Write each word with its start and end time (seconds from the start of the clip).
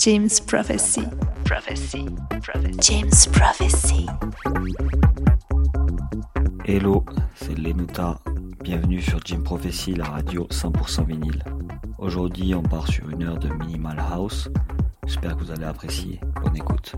James 0.00 0.28
Prophecy. 0.46 1.02
Prophecy. 1.44 2.06
Prophecy. 2.40 2.78
James 2.80 3.26
Prophecy. 3.32 4.06
Hello, 6.64 7.04
c'est 7.34 7.58
Lenuta. 7.58 8.20
Bienvenue 8.62 9.02
sur 9.02 9.18
Jim 9.24 9.40
Prophecy, 9.40 9.94
la 9.94 10.04
radio 10.04 10.46
100% 10.52 11.04
vinyle. 11.04 11.42
Aujourd'hui, 11.98 12.54
on 12.54 12.62
part 12.62 12.86
sur 12.86 13.10
une 13.10 13.24
heure 13.24 13.38
de 13.38 13.48
Minimal 13.48 13.98
House. 13.98 14.48
J'espère 15.04 15.36
que 15.36 15.42
vous 15.42 15.50
allez 15.50 15.64
apprécier. 15.64 16.20
Bonne 16.44 16.56
écoute. 16.56 16.94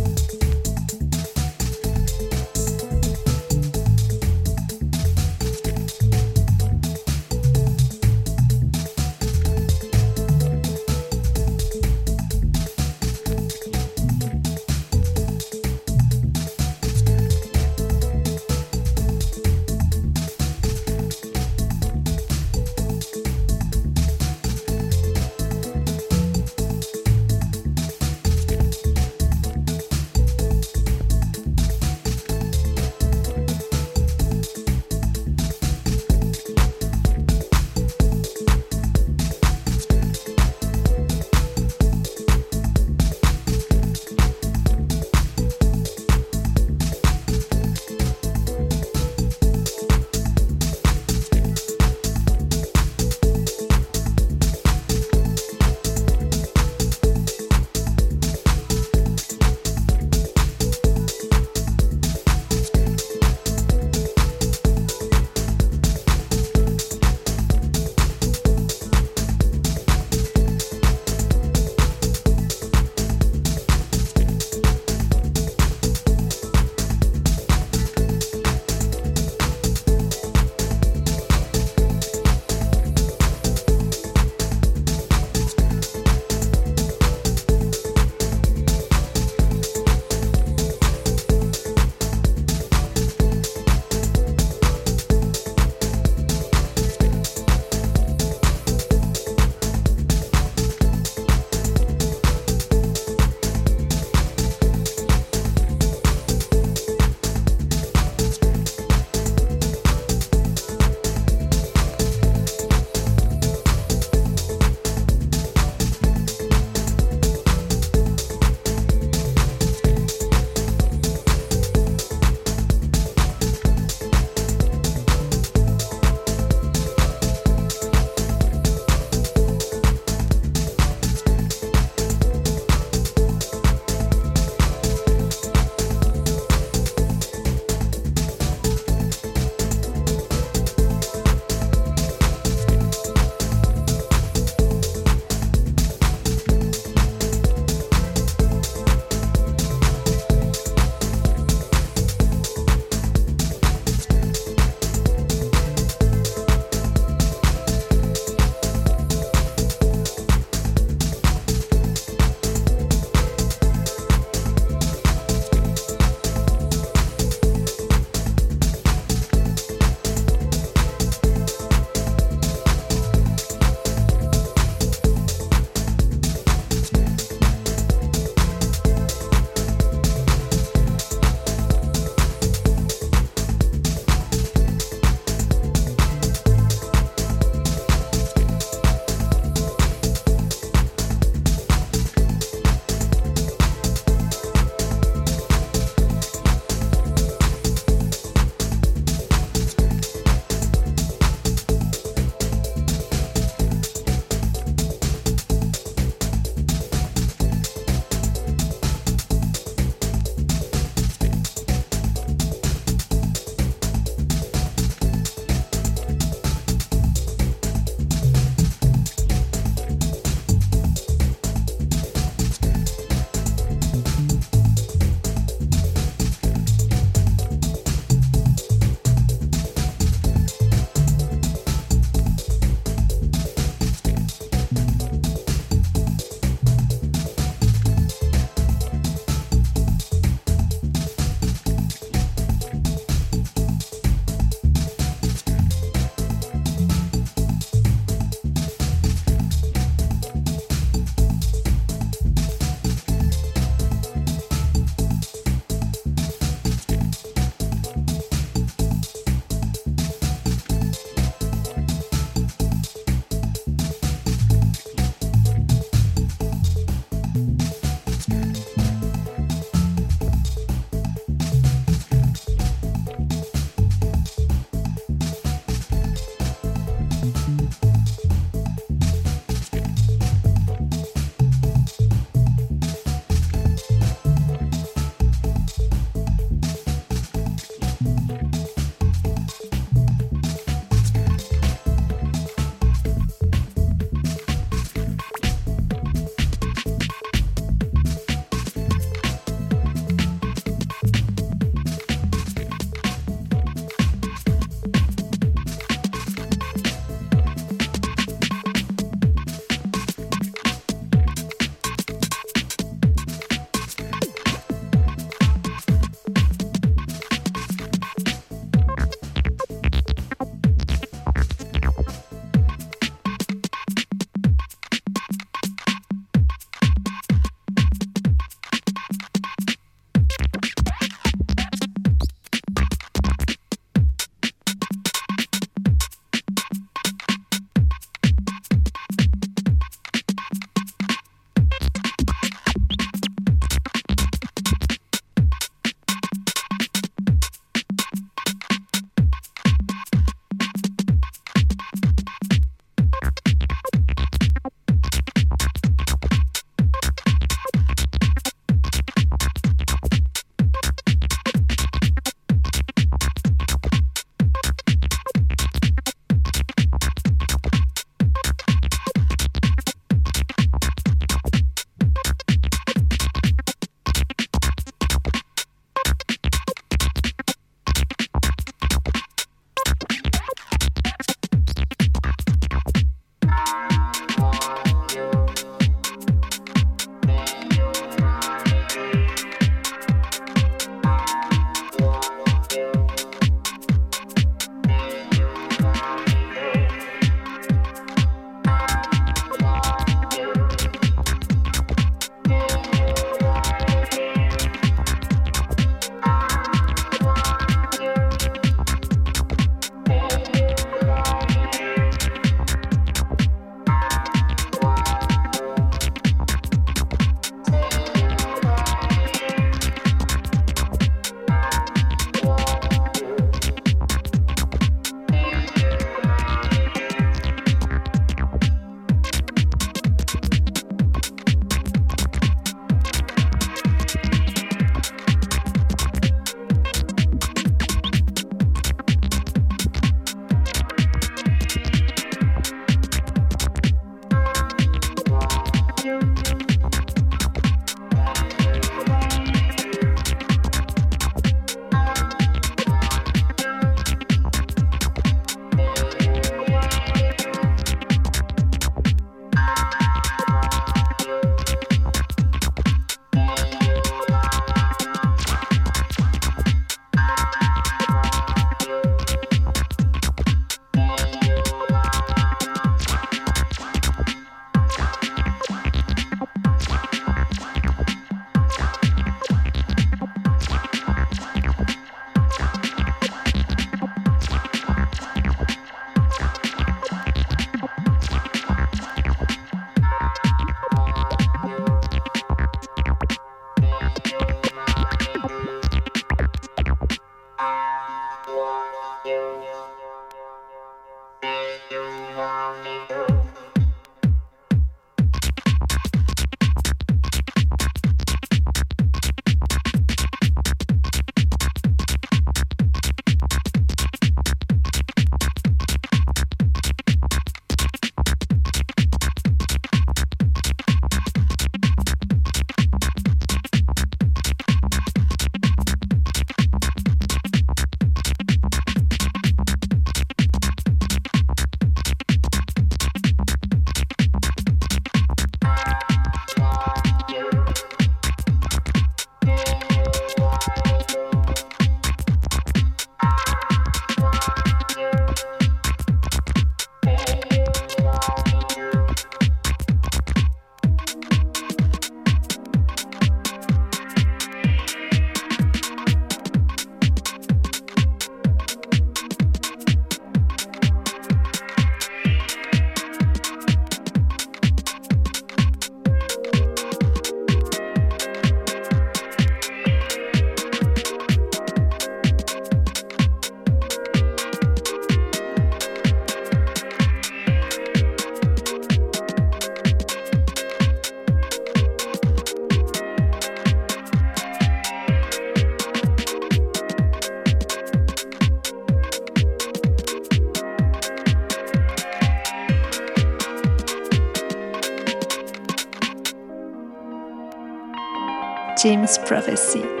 James 598.81 599.19
Prophecy. 599.19 600.00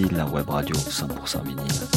La 0.00 0.24
web 0.24 0.48
radio 0.48 0.74
100% 0.74 1.42
vinyle. 1.42 1.91